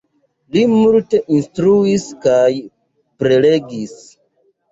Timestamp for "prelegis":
3.25-3.95